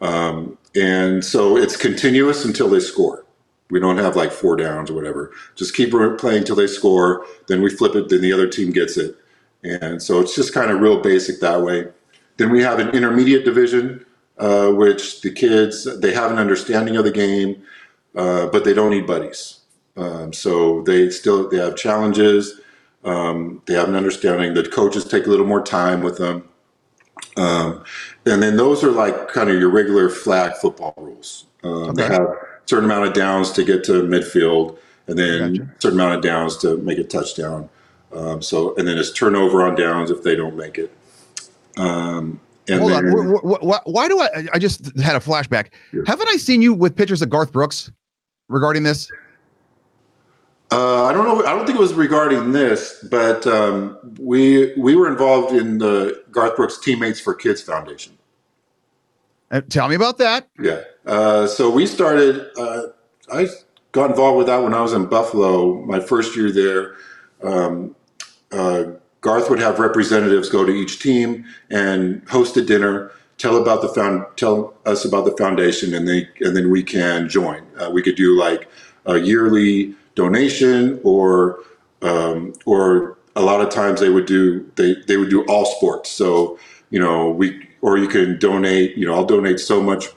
[0.02, 3.26] Um, and so it's continuous until they score.
[3.70, 5.32] We don't have like four downs or whatever.
[5.56, 7.26] Just keep playing until they score.
[7.48, 8.10] Then we flip it.
[8.10, 9.16] Then the other team gets it.
[9.64, 11.88] And so it's just kind of real basic that way.
[12.38, 14.06] Then we have an intermediate division,
[14.40, 17.64] uh, which the kids they have an understanding of the game,
[18.16, 19.60] uh, but they don't need buddies.
[19.96, 22.60] Um, so they still they have challenges.
[23.06, 24.54] Um, they have an understanding.
[24.54, 26.50] The coaches take a little more time with them,
[27.38, 27.84] Um,
[28.26, 31.46] and then those are like kind of your regular flag football rules.
[31.64, 35.72] Um, They have a certain amount of downs to get to midfield, and then Gotcha.
[35.80, 37.70] certain amount of downs to make a touchdown.
[38.14, 40.92] Um, so and then it's turnover on downs if they don't make it.
[41.78, 43.36] Um, and Hold then, on.
[43.36, 44.48] Wh- wh- wh- Why do I?
[44.54, 45.70] I just had a flashback.
[45.92, 46.02] Yeah.
[46.06, 47.92] Haven't I seen you with pictures of Garth Brooks
[48.48, 49.10] regarding this?
[50.72, 51.46] Uh, I don't know.
[51.46, 56.24] I don't think it was regarding this, but um, we we were involved in the
[56.32, 58.18] Garth Brooks Teammates for Kids Foundation.
[59.52, 60.48] Uh, tell me about that.
[60.60, 60.82] Yeah.
[61.06, 62.50] Uh, so we started.
[62.58, 62.84] Uh,
[63.32, 63.48] I
[63.92, 65.84] got involved with that when I was in Buffalo.
[65.86, 66.96] My first year there,
[67.44, 67.96] um,
[69.24, 73.88] Garth would have representatives go to each team and host a dinner, tell about the
[73.88, 77.66] found, tell us about the foundation, and and then we can join.
[77.80, 78.70] Uh, we could do like
[79.06, 81.60] a yearly donation, or
[82.02, 86.10] um, or a lot of times they would do they they would do all sports.
[86.10, 88.98] So you know we or you can donate.
[88.98, 90.08] You know I'll donate so much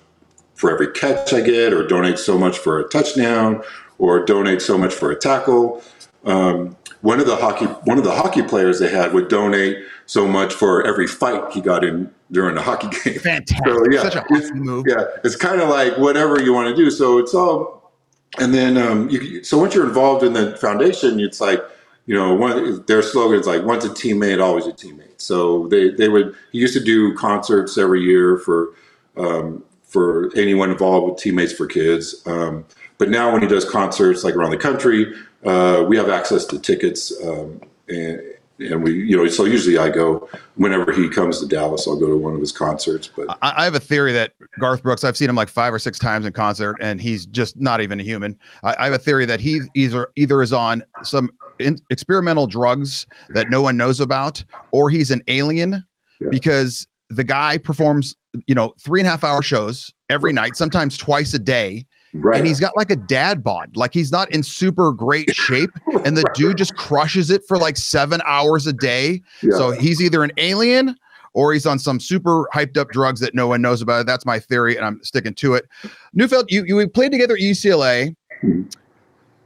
[0.55, 3.63] for every catch I get, or donate so much for a touchdown,
[3.99, 5.81] or donate so much for a tackle.
[6.25, 10.27] Um, one of the hockey one of the hockey players they had would donate so
[10.27, 13.19] much for every fight he got in during a hockey game.
[13.21, 13.65] Fantastic.
[13.67, 14.85] So, yeah, Such a it's- move.
[14.89, 16.91] Yeah, it's kind of like whatever you want to do.
[16.91, 17.93] So it's all,
[18.39, 21.61] and then um, you, so once you're involved in the foundation, it's like
[22.07, 25.21] you know one their slogan is like once a teammate, always a teammate.
[25.21, 28.71] So they they would he used to do concerts every year for
[29.17, 32.23] um, for anyone involved with teammates for kids.
[32.27, 32.65] Um,
[32.99, 35.13] but now when he does concerts like around the country,
[35.47, 37.13] uh, we have access to tickets.
[37.23, 38.21] Um, and,
[38.59, 42.09] and we, you know, so usually I go whenever he comes to Dallas, I'll go
[42.09, 43.07] to one of his concerts.
[43.15, 45.79] But I, I have a theory that Garth Brooks, I've seen him like five or
[45.79, 48.39] six times in concert, and he's just not even a human.
[48.63, 53.07] I, I have a theory that he either either is on some in, experimental drugs
[53.31, 55.85] that no one knows about, or he's an alien
[56.21, 56.29] Yeah.
[56.31, 60.97] because the guy performs, you know, three and a half hour shows every night, sometimes
[60.97, 61.85] twice a day,
[62.21, 63.77] right, and he's got like a dad bod.
[63.77, 65.71] Like he's not in super great shape,
[66.05, 69.23] and the dude just crushes it for like seven hours a day.
[69.43, 69.57] Yeah.
[69.57, 70.97] So he's either an alien
[71.33, 74.07] or he's on some super hyped up drugs that no one knows about.
[74.07, 75.69] That's my theory, and I'm sticking to it.
[76.15, 78.15] Neufeld, you you played together at UCLA.
[78.43, 78.73] Mhm.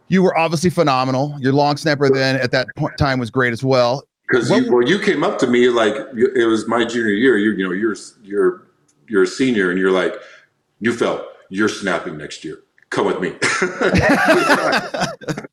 [0.08, 1.36] You were obviously phenomenal.
[1.38, 4.02] Your long snapper then at that point time was great as well.
[4.28, 7.36] Because you, well, you came up to me like it was my junior year.
[7.36, 8.66] You, you know, you're you're
[9.08, 10.14] you're a senior, and you're like,
[10.80, 12.62] you felt you're snapping next year.
[12.90, 13.34] Come with me.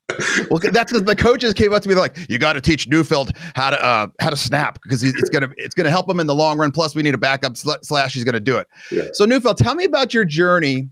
[0.49, 2.87] Well, that's because the coaches came up to me they're like, "You got to teach
[2.87, 6.25] Neufeld how to uh, how to snap because it's gonna it's gonna help him in
[6.25, 6.71] the long run.
[6.71, 8.13] Plus, we need a backup sl- slash.
[8.15, 9.09] He's gonna do it." Yeah.
[9.13, 10.89] So, Neufeld, tell me about your journey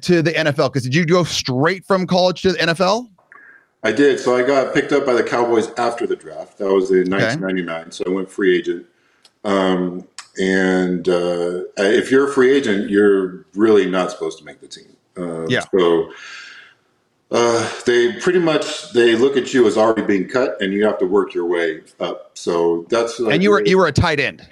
[0.00, 0.72] to the NFL.
[0.72, 3.08] Because did you go straight from college to the NFL?
[3.82, 4.20] I did.
[4.20, 6.58] So I got picked up by the Cowboys after the draft.
[6.58, 7.92] That was in 1999.
[7.92, 8.86] So I went free agent.
[9.44, 10.06] Um,
[10.40, 14.96] and uh, if you're a free agent, you're really not supposed to make the team.
[15.16, 15.60] Uh, Yeah.
[15.78, 16.10] So
[17.30, 20.98] uh, they pretty much they look at you as already being cut, and you have
[20.98, 22.30] to work your way up.
[22.34, 24.46] So that's like and you were you were a tight end.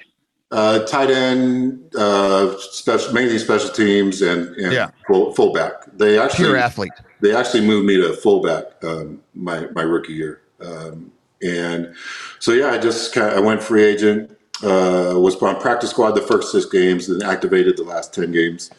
[0.52, 4.90] uh, tight end, uh, special mainly special teams, and, and Yeah.
[5.06, 5.72] full, fullback.
[5.96, 6.92] They actually Pure athlete.
[7.20, 11.10] they actually moved me to fullback um, my my rookie year, um,
[11.42, 11.94] and
[12.38, 14.37] so yeah, I just kind I went free agent.
[14.62, 18.70] Uh, was on practice squad the first six games, then activated the last ten games.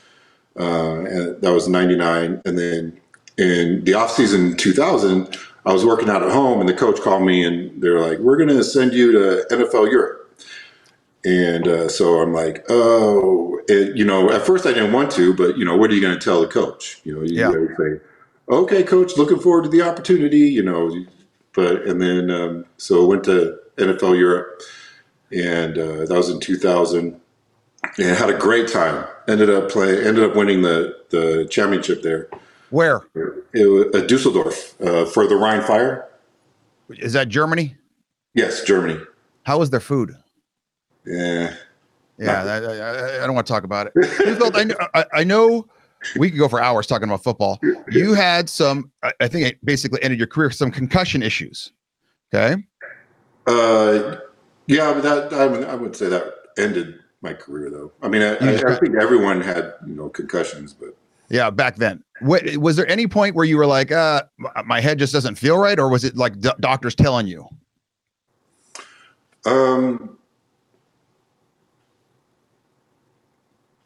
[0.59, 2.99] Uh, and that was '99, and then
[3.37, 7.45] in the offseason 2000, I was working out at home, and the coach called me,
[7.45, 10.19] and they're like, "We're going to send you to NFL Europe."
[11.25, 15.33] And uh, so I'm like, oh, and, you know, at first I didn't want to,
[15.33, 17.01] but you know, what are you going to tell the coach?
[17.03, 17.51] You know, you Yeah.
[17.77, 17.99] say,
[18.49, 21.05] okay, coach, looking forward to the opportunity, you know,
[21.53, 24.61] but, and then, um, so I went to NFL Europe
[25.31, 27.19] and uh, that was in 2000
[27.97, 29.05] and had a great time.
[29.27, 32.29] Ended up playing, ended up winning the, the championship there.
[32.71, 33.01] Where
[33.53, 36.07] It was uh, Dusseldorf uh, for the Rhine Fire.
[36.89, 37.29] is that?
[37.29, 37.75] Germany.
[38.33, 38.99] Yes, Germany.
[39.43, 40.15] How was their food?
[41.05, 41.55] Yeah.
[42.17, 43.93] Yeah, I, I, I- don't want to talk about it.
[44.55, 45.65] I, kn- I, know
[46.17, 47.59] we could go for hours talking about football.
[47.89, 51.71] You had some, I, I think, it basically ended your career some concussion issues.
[52.33, 52.61] Okay.
[53.47, 54.17] Uh,
[54.69, 57.91] yeah, but that I would, I would say that ended my career, though.
[58.01, 60.95] I mean, I, I, I think everyone had you know concussions, but
[61.29, 62.03] Yeah, back then.
[62.21, 64.23] What, was there any point where you were like, uh,
[64.65, 67.47] my head just doesn't feel right, or was it like do- doctors telling you?
[69.45, 70.17] um,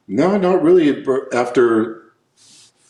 [0.07, 1.05] no, not really.
[1.33, 2.13] After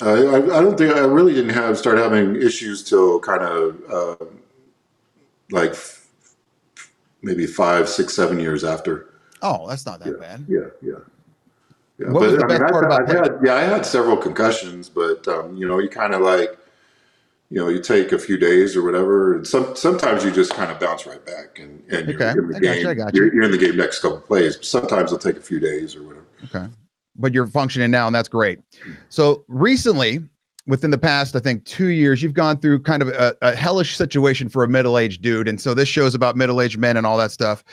[0.01, 3.91] I, I, I don't think I really didn't have start having issues till kind of
[3.91, 4.39] um
[5.51, 5.75] like
[7.23, 9.09] maybe five, six, seven years after.
[9.41, 10.45] Oh, that's not that yeah, bad.
[10.47, 10.93] Yeah, yeah.
[11.97, 12.11] yeah.
[12.11, 14.17] What was the I mean, best part I've, about I've had, yeah, I had several
[14.17, 16.57] concussions, but um, you know, you kind of like,
[17.49, 20.71] you know, you take a few days or whatever, and some sometimes you just kind
[20.71, 22.87] of bounce right back, and, and you're in the I game.
[22.87, 23.33] you, got you're, you.
[23.33, 24.57] you're in the game next couple plays.
[24.61, 26.25] Sometimes it'll take a few days or whatever.
[26.45, 26.65] Okay.
[27.15, 28.59] But you're functioning now, and that's great.
[29.09, 30.23] So recently,
[30.65, 33.97] within the past, I think two years, you've gone through kind of a, a hellish
[33.97, 35.47] situation for a middle-aged dude.
[35.47, 37.63] And so this show's about middle-aged men and all that stuff.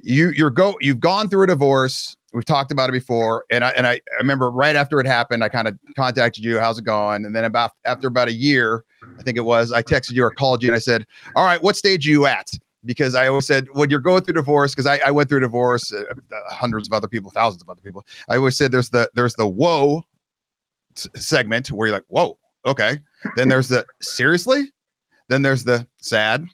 [0.00, 2.16] You you're go you've gone through a divorce.
[2.32, 3.44] We've talked about it before.
[3.50, 6.58] And I and I, I remember right after it happened, I kind of contacted you,
[6.58, 7.24] how's it going?
[7.24, 8.84] And then about after about a year,
[9.18, 11.62] I think it was, I texted you or called you and I said, All right,
[11.62, 12.50] what stage are you at?
[12.84, 15.92] Because I always said when you're going through divorce, because I, I went through divorce,
[15.92, 18.04] uh, uh, hundreds of other people, thousands of other people.
[18.28, 20.02] I always said there's the there's the whoa
[21.14, 22.98] segment where you're like, whoa, okay.
[23.36, 24.70] Then there's the seriously.
[25.28, 26.46] Then there's the sad.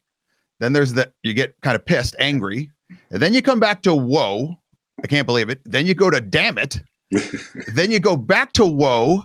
[0.61, 2.71] Then there's the you get kind of pissed, angry,
[3.11, 4.57] and then you come back to whoa.
[5.03, 5.61] I can't believe it.
[5.65, 6.81] Then you go to damn it.
[7.75, 9.23] then you go back to whoa,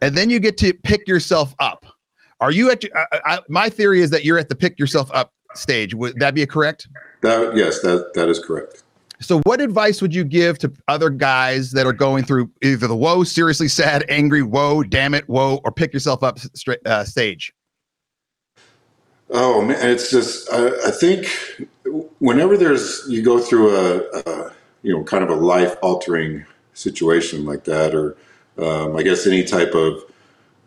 [0.00, 1.86] and then you get to pick yourself up.
[2.40, 2.84] Are you at?
[2.94, 5.94] I, I, my theory is that you're at the pick yourself up stage.
[5.94, 6.88] Would that be correct?
[7.22, 8.82] That yes, that that is correct.
[9.22, 12.96] So, what advice would you give to other guys that are going through either the
[12.96, 17.52] whoa, seriously sad, angry, whoa, damn it, whoa, or pick yourself up straight uh, stage?
[19.30, 21.26] Oh man, it's just I, I think
[22.18, 27.44] whenever there's you go through a, a you know kind of a life altering situation
[27.44, 28.16] like that, or
[28.58, 30.04] um, I guess any type of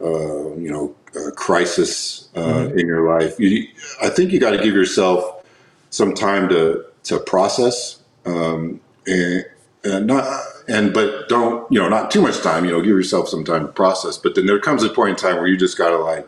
[0.01, 3.67] uh, you know uh, crisis uh, in your life, you,
[4.01, 5.45] I think you got to give yourself
[5.91, 9.45] some time to to process um, and,
[9.83, 12.65] and not and but don't you know not too much time.
[12.65, 14.17] You know, give yourself some time to process.
[14.17, 16.27] But then there comes a point in time where you just got to like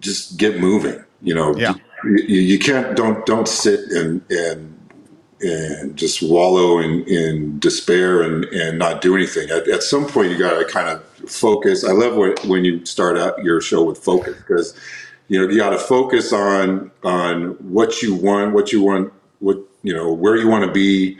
[0.00, 1.02] just get moving.
[1.22, 1.74] You know, Yeah.
[2.04, 4.72] you, you can't don't don't sit and and
[5.42, 9.50] and just wallow in, in despair and, and not do anything.
[9.50, 11.84] At, at some point, you got to kind of focus.
[11.84, 14.74] I love when, when you start out your show with focus because
[15.28, 19.58] you know you got to focus on on what you want, what you want, what
[19.86, 21.16] you know, where you want to be.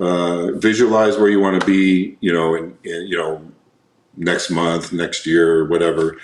[0.00, 2.16] Uh, visualize where you want to be.
[2.20, 3.42] You know, and, and you know
[4.16, 6.16] next month, next year, whatever,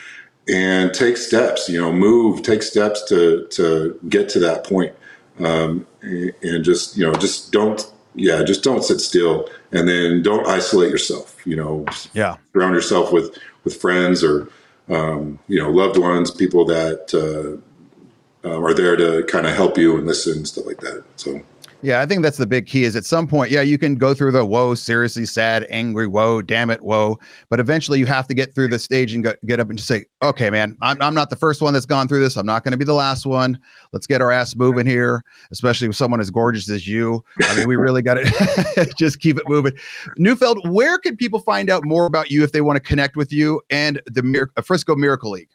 [0.49, 1.69] and take steps.
[1.69, 4.95] You know, move, take steps to to get to that point,
[5.41, 10.23] um, and, and just you know, just don't, yeah, just don't sit still, and then
[10.23, 11.37] don't isolate yourself.
[11.45, 12.37] You know, Yeah.
[12.53, 14.49] surround yourself with with friends or
[14.89, 19.77] um, you know loved ones, people that uh, uh, are there to kind of help
[19.77, 21.05] you and listen and stuff like that.
[21.17, 21.43] So.
[21.85, 24.15] Yeah, I think that's the big key is at some point, yeah, you can go
[24.15, 27.19] through the whoa, seriously sad, angry, whoa, damn it, whoa.
[27.51, 29.87] But eventually you have to get through the stage and go, get up and just
[29.87, 32.39] say, okay, man, I'm, I'm not the first one that's gone through this.
[32.39, 33.59] I'm not going to be the last one.
[33.93, 37.23] Let's get our ass moving here, especially with someone as gorgeous as you.
[37.43, 39.75] I mean, we really got to just keep it moving.
[40.17, 43.31] Neufeld, where can people find out more about you if they want to connect with
[43.31, 45.51] you and the Mir- uh, Frisco Miracle League?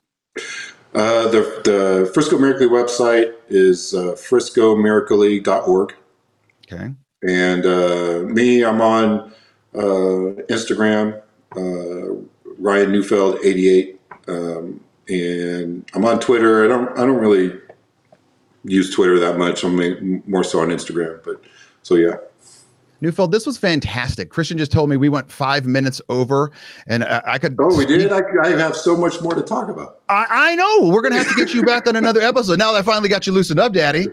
[0.94, 5.96] Uh, the, the Frisco Miracle League website is uh, friscomiracleleague.org.
[6.72, 6.94] Okay.
[7.28, 9.34] And uh, me, I'm on
[9.76, 11.22] uh, Instagram,
[11.56, 12.26] uh,
[12.58, 16.64] Ryan Neufeld 88, um, and I'm on Twitter.
[16.64, 17.60] I don't I don't really
[18.64, 19.64] use Twitter that much.
[19.64, 21.44] I'm more so on Instagram, but
[21.82, 22.16] so yeah.
[23.02, 24.30] Neufeld, this was fantastic.
[24.30, 26.52] Christian just told me we went five minutes over,
[26.88, 27.56] and I, I could.
[27.60, 28.12] Oh, we did.
[28.12, 30.02] I, I have so much more to talk about.
[30.10, 30.90] I, I know.
[30.90, 32.60] We're gonna have to get you back on another episode.
[32.60, 34.08] Now that I finally got you loosened up, Daddy.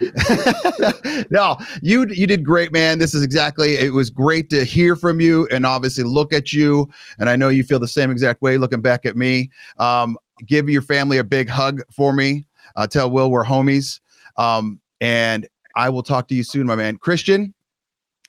[1.30, 2.98] no, you you did great, man.
[2.98, 3.74] This is exactly.
[3.74, 6.88] It was great to hear from you, and obviously look at you.
[7.18, 9.50] And I know you feel the same exact way looking back at me.
[9.78, 12.46] Um, give your family a big hug for me.
[12.76, 14.00] Uh, tell Will we're homies.
[14.36, 16.96] Um, and I will talk to you soon, my man.
[16.96, 17.54] Christian,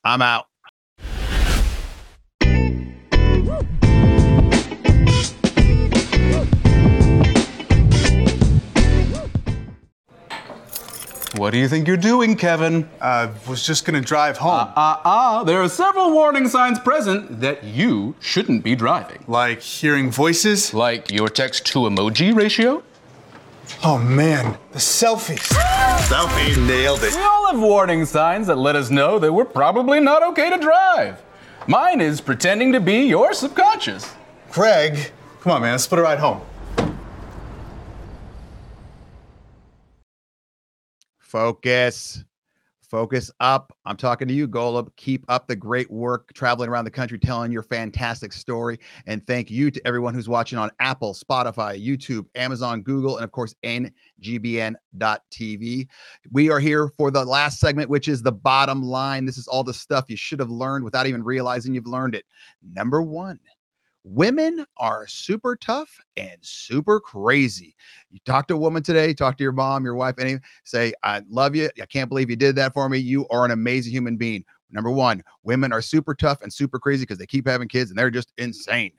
[0.03, 0.47] I'm out.
[11.35, 12.89] What do you think you're doing, Kevin?
[12.99, 14.71] I was just gonna drive home.
[14.75, 19.23] Ah, ah, there are several warning signs present that you shouldn't be driving.
[19.27, 20.73] like hearing voices.
[20.73, 22.81] Like your text to emoji ratio?
[23.83, 25.53] Oh man, the selfies.
[26.07, 27.13] Selfie nailed it.
[27.13, 30.57] We all have warning signs that let us know that we're probably not okay to
[30.57, 31.21] drive.
[31.67, 34.09] Mine is pretending to be your subconscious.
[34.49, 36.39] Greg, come on, man, let's put a ride home.
[41.19, 42.23] Focus.
[42.89, 43.73] Focus up.
[43.83, 44.87] I'm talking to you, Golub.
[44.95, 48.79] Keep up the great work traveling around the country telling your fantastic story.
[49.07, 53.33] And thank you to everyone who's watching on Apple, Spotify, YouTube, Amazon, Google, and of
[53.33, 53.53] course,
[54.21, 55.87] ngbn.tv.
[56.31, 59.25] We are here for the last segment, which is the bottom line.
[59.25, 62.25] This is all the stuff you should have learned without even realizing you've learned it.
[62.73, 63.39] Number one,
[64.03, 67.75] women are super tough and super crazy.
[68.09, 71.21] You talk to a woman today, talk to your mom, your wife, any say, I
[71.29, 71.69] love you.
[71.81, 72.97] I can't believe you did that for me.
[72.97, 74.43] You are an amazing human being.
[74.71, 77.97] Number one, women are super tough and super crazy because they keep having kids and
[77.97, 78.91] they're just insane.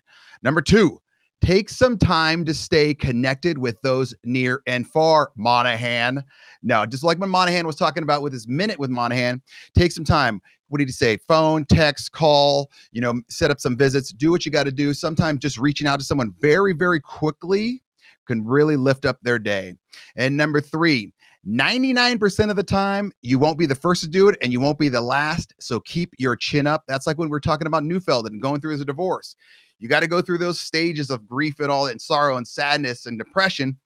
[0.43, 1.01] Number two,
[1.43, 6.23] take some time to stay connected with those near and far, Monaghan.
[6.63, 9.43] Now, just like when Monaghan was talking about with his minute with Monaghan,
[9.75, 11.17] take some time what did he say?
[11.17, 14.95] Phone, text, call, you know, set up some visits, do what you got to do.
[14.95, 17.83] Sometimes just reaching out to someone very, very quickly
[18.27, 19.75] can really lift up their day.
[20.17, 21.13] And number three,
[21.47, 24.79] 99% of the time, you won't be the first to do it and you won't
[24.79, 25.55] be the last.
[25.59, 26.85] So keep your chin up.
[26.87, 29.35] That's like when we're talking about Neufeld and going through his divorce.
[29.79, 33.07] You got to go through those stages of grief and all and sorrow and sadness
[33.07, 33.77] and depression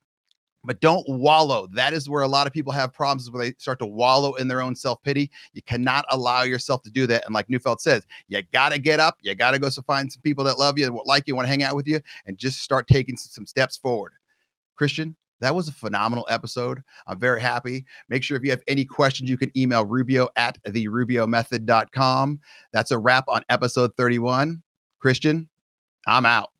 [0.64, 1.66] but don't wallow.
[1.72, 4.49] That is where a lot of people have problems where they start to wallow in
[4.49, 5.30] their own self pity.
[5.53, 7.24] You cannot allow yourself to do that.
[7.26, 9.18] And like Neufeld says, you got to get up.
[9.22, 11.51] You got to go so find some people that love you, like you, want to
[11.51, 14.12] hang out with you, and just start taking some steps forward.
[14.76, 16.82] Christian, that was a phenomenal episode.
[17.07, 17.84] I'm very happy.
[18.09, 22.40] Make sure if you have any questions, you can email rubio at the rubio method.com.
[22.72, 24.62] That's a wrap on episode 31.
[25.01, 25.49] Christian,
[26.07, 26.51] I'm out.